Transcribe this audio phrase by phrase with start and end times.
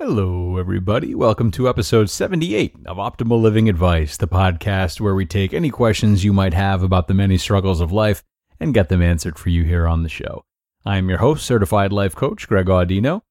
[0.00, 1.14] Hello, everybody.
[1.14, 6.24] Welcome to episode 78 of Optimal Living Advice, the podcast where we take any questions
[6.24, 8.24] you might have about the many struggles of life
[8.58, 10.44] and get them answered for you here on the show.
[10.84, 13.22] I am your host, certified life coach Greg Audino.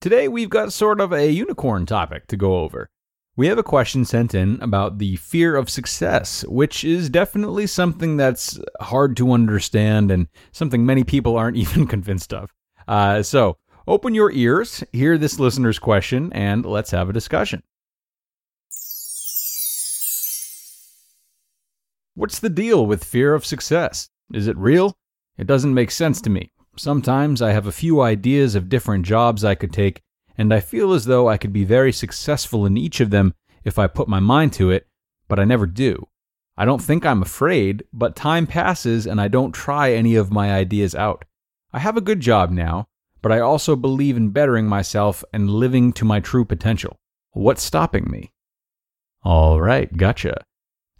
[0.00, 2.88] Today, we've got sort of a unicorn topic to go over.
[3.36, 8.16] We have a question sent in about the fear of success, which is definitely something
[8.16, 12.54] that's hard to understand and something many people aren't even convinced of.
[12.88, 17.62] Uh, so, Open your ears, hear this listener's question, and let's have a discussion.
[22.14, 24.08] What's the deal with fear of success?
[24.32, 24.96] Is it real?
[25.38, 26.50] It doesn't make sense to me.
[26.76, 30.02] Sometimes I have a few ideas of different jobs I could take,
[30.36, 33.34] and I feel as though I could be very successful in each of them
[33.64, 34.88] if I put my mind to it,
[35.28, 36.08] but I never do.
[36.56, 40.52] I don't think I'm afraid, but time passes and I don't try any of my
[40.52, 41.24] ideas out.
[41.72, 42.88] I have a good job now,
[43.26, 46.96] but I also believe in bettering myself and living to my true potential.
[47.32, 48.30] What's stopping me?
[49.24, 50.44] All right, gotcha.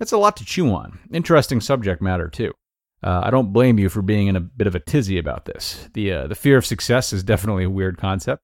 [0.00, 0.98] That's a lot to chew on.
[1.12, 2.52] Interesting subject matter, too.
[3.00, 5.88] Uh, I don't blame you for being in a bit of a tizzy about this.
[5.94, 8.42] The, uh, the fear of success is definitely a weird concept.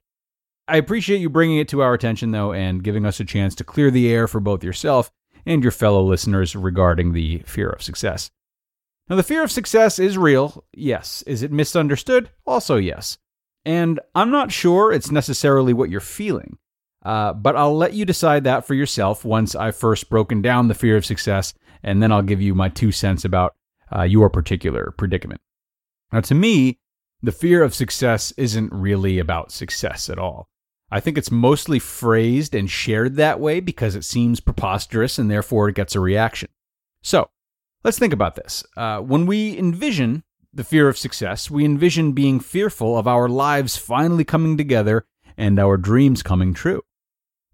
[0.69, 3.65] I appreciate you bringing it to our attention, though, and giving us a chance to
[3.65, 5.11] clear the air for both yourself
[5.45, 8.31] and your fellow listeners regarding the fear of success.
[9.09, 11.23] Now, the fear of success is real, yes.
[11.23, 12.31] Is it misunderstood?
[12.47, 13.19] Also, yes.
[13.65, 16.59] And I'm not sure it's necessarily what you're feeling,
[17.05, 20.75] uh, but I'll let you decide that for yourself once I've first broken down the
[20.75, 23.55] fear of success, and then I'll give you my two cents about
[23.95, 25.41] uh, your particular predicament.
[26.13, 26.79] Now, to me,
[27.23, 30.49] the fear of success isn't really about success at all.
[30.91, 35.69] I think it's mostly phrased and shared that way because it seems preposterous and therefore
[35.69, 36.51] it gets a reaction.
[37.03, 37.31] So,
[37.85, 38.65] let's think about this.
[38.77, 40.25] Uh, when we envision
[40.55, 45.59] the fear of success, we envision being fearful of our lives finally coming together and
[45.59, 46.83] our dreams coming true.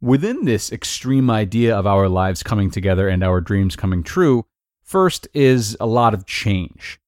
[0.01, 4.47] Within this extreme idea of our lives coming together and our dreams coming true,
[4.83, 6.99] first is a lot of change.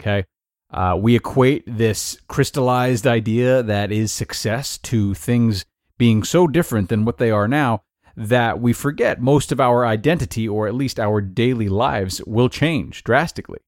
[0.00, 0.24] Okay.
[0.70, 5.64] Uh, we equate this crystallized idea that is success to things
[5.96, 7.82] being so different than what they are now
[8.16, 13.04] that we forget most of our identity, or at least our daily lives, will change
[13.04, 13.60] drastically.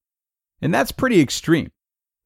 [0.62, 1.70] And that's pretty extreme.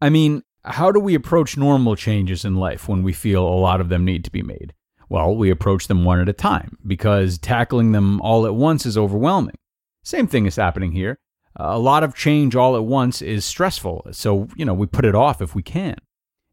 [0.00, 3.80] I mean, how do we approach normal changes in life when we feel a lot
[3.80, 4.72] of them need to be made?
[5.08, 8.98] Well, we approach them one at a time because tackling them all at once is
[8.98, 9.56] overwhelming.
[10.02, 11.18] Same thing is happening here.
[11.56, 15.14] A lot of change all at once is stressful, so, you know, we put it
[15.14, 15.96] off if we can.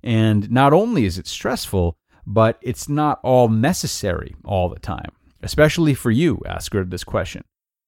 [0.04, 5.96] And not only is it stressful, but it's not all necessary all the time, especially
[5.96, 7.44] for you, asker of this question.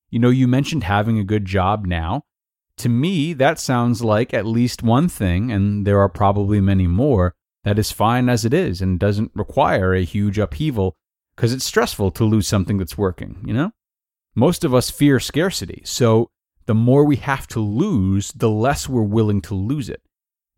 [0.10, 2.24] You know, you mentioned having a good job now.
[2.78, 7.36] To me, that sounds like at least one thing, and there are probably many more,
[7.64, 10.96] that is fine as it is and doesn't require a huge upheaval
[11.36, 13.72] because it's stressful to lose something that's working, you know?
[14.36, 16.30] Most of us fear scarcity, so
[16.66, 20.02] the more we have to lose, the less we're willing to lose it.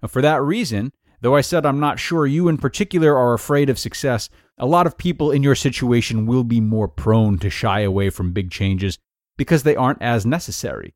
[0.02, 3.70] Now, for that reason, though I said I'm not sure you in particular are afraid
[3.70, 7.82] of success, a lot of people in your situation will be more prone to shy
[7.82, 8.98] away from big changes
[9.38, 10.94] because they aren't as necessary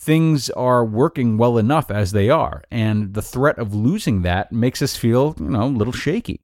[0.00, 4.80] things are working well enough as they are, and the threat of losing that makes
[4.80, 6.40] us feel, you know, a little shaky.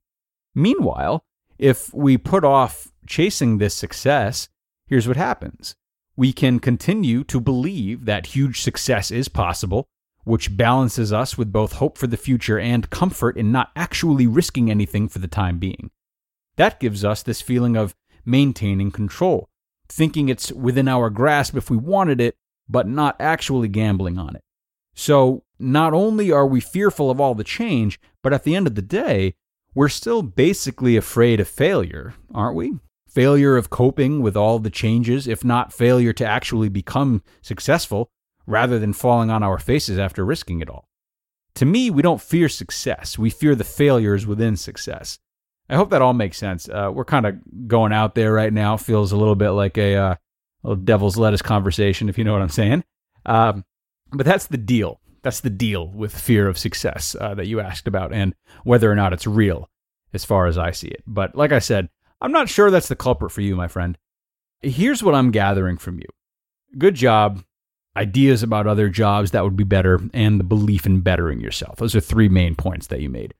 [0.53, 1.23] Meanwhile,
[1.57, 4.47] if we put off chasing this success,
[4.85, 5.75] here's what happens.
[6.15, 9.87] We can continue to believe that huge success is possible,
[10.23, 14.69] which balances us with both hope for the future and comfort in not actually risking
[14.69, 15.89] anything for the time being.
[16.57, 17.95] That gives us this feeling of
[18.25, 19.47] maintaining control,
[19.89, 22.35] thinking it's within our grasp if we wanted it,
[22.69, 24.43] but not actually gambling on it.
[24.93, 28.75] So, not only are we fearful of all the change, but at the end of
[28.75, 29.35] the day,
[29.73, 32.73] we're still basically afraid of failure, aren't we?
[33.17, 38.11] failure of coping with all the changes, if not failure to actually become successful,
[38.45, 40.87] rather than falling on our faces after risking it all.
[41.55, 45.17] To me, we don't fear success, we fear the failures within success.
[45.67, 46.69] I hope that all makes sense.
[46.69, 48.77] Uh, we're kind of going out there right now.
[48.77, 50.15] Feels a little bit like a, uh,
[50.63, 52.83] a devil's lettuce conversation, if you know what I'm saying.
[53.25, 53.65] Um,
[54.11, 54.99] but that's the deal.
[55.23, 58.33] That's the deal with fear of success uh, that you asked about and
[58.63, 59.69] whether or not it's real,
[60.13, 61.03] as far as I see it.
[61.05, 61.89] But like I said,
[62.21, 63.97] I'm not sure that's the culprit for you, my friend.
[64.61, 66.07] Here's what I'm gathering from you
[66.77, 67.43] good job,
[67.95, 71.77] ideas about other jobs that would be better, and the belief in bettering yourself.
[71.77, 73.33] Those are three main points that you made.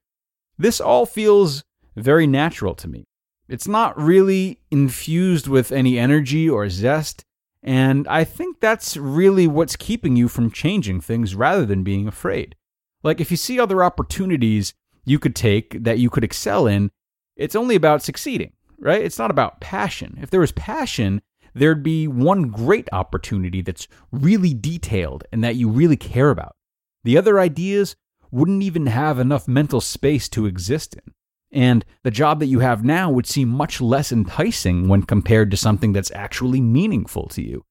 [0.57, 1.63] This all feels
[1.95, 3.05] very natural to me.
[3.47, 7.23] It's not really infused with any energy or zest.
[7.63, 12.55] And I think that's really what's keeping you from changing things rather than being afraid.
[13.03, 14.73] Like, if you see other opportunities
[15.05, 16.91] you could take that you could excel in,
[17.35, 19.01] it's only about succeeding, right?
[19.01, 20.17] It's not about passion.
[20.21, 21.21] If there was passion,
[21.53, 26.55] there'd be one great opportunity that's really detailed and that you really care about.
[27.03, 27.95] The other ideas
[28.31, 31.13] wouldn't even have enough mental space to exist in.
[31.51, 35.57] And the job that you have now would seem much less enticing when compared to
[35.57, 37.65] something that's actually meaningful to you.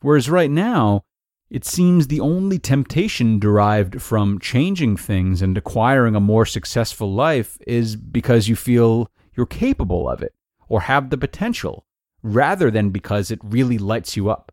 [0.00, 1.04] Whereas right now,
[1.50, 7.56] it seems the only temptation derived from changing things and acquiring a more successful life
[7.66, 10.34] is because you feel you're capable of it
[10.68, 11.86] or have the potential,
[12.22, 14.52] rather than because it really lights you up.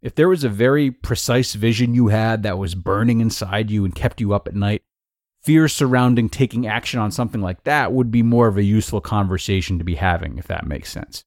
[0.00, 3.94] If there was a very precise vision you had that was burning inside you and
[3.94, 4.82] kept you up at night,
[5.42, 9.78] fears surrounding taking action on something like that would be more of a useful conversation
[9.78, 11.24] to be having, if that makes sense.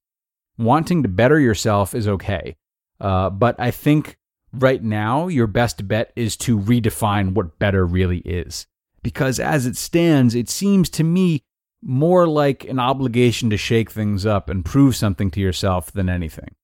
[0.57, 2.55] Wanting to better yourself is okay,
[2.99, 4.17] uh, but I think
[4.53, 8.67] right now your best bet is to redefine what better really is.
[9.01, 11.43] Because as it stands, it seems to me
[11.81, 16.55] more like an obligation to shake things up and prove something to yourself than anything.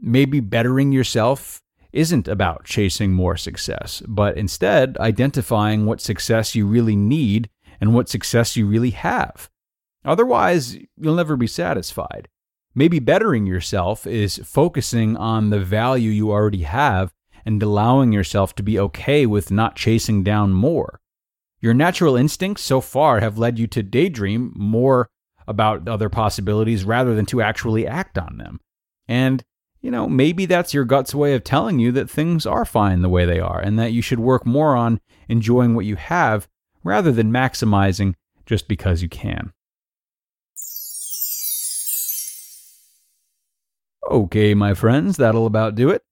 [0.00, 1.62] Maybe bettering yourself
[1.92, 7.48] isn't about chasing more success, but instead identifying what success you really need
[7.80, 9.48] and what success you really have.
[10.04, 12.28] Otherwise, you'll never be satisfied.
[12.74, 17.12] Maybe bettering yourself is focusing on the value you already have
[17.44, 21.00] and allowing yourself to be okay with not chasing down more.
[21.60, 25.08] Your natural instincts so far have led you to daydream more
[25.46, 28.60] about other possibilities rather than to actually act on them.
[29.08, 29.42] And
[29.80, 33.08] you know, maybe that's your gut's way of telling you that things are fine the
[33.08, 36.48] way they are and that you should work more on enjoying what you have
[36.82, 38.14] rather than maximizing
[38.46, 39.52] just because you can.
[44.10, 46.02] Okay, my friends, that'll about do it.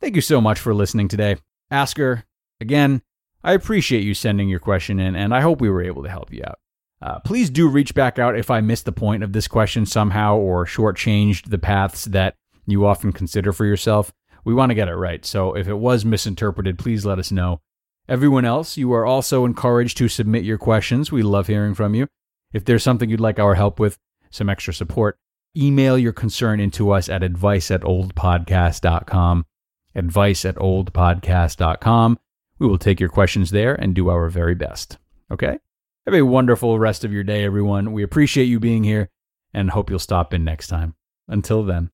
[0.00, 1.36] Thank you so much for listening today.
[1.70, 2.24] Asker,
[2.60, 3.00] again,
[3.44, 6.32] I appreciate you sending your question in, and I hope we were able to help
[6.32, 6.58] you out.
[7.00, 10.36] Uh, please do reach back out if I missed the point of this question somehow
[10.36, 12.34] or shortchanged the paths that
[12.66, 14.12] you often consider for yourself.
[14.44, 15.24] We want to get it right.
[15.24, 17.60] So if it was misinterpreted, please let us know.
[18.08, 21.10] Everyone else, you are also encouraged to submit your questions.
[21.10, 22.06] We love hearing from you.
[22.52, 23.98] If there's something you'd like our help with,
[24.30, 25.18] some extra support,
[25.56, 29.46] email your concern into us at advice at oldpodcast.com.
[29.94, 32.18] Advice at oldpodcast.com.
[32.58, 34.98] We will take your questions there and do our very best.
[35.30, 35.58] Okay?
[36.06, 37.92] Have a wonderful rest of your day, everyone.
[37.92, 39.08] We appreciate you being here
[39.54, 40.94] and hope you'll stop in next time.
[41.28, 41.90] Until then.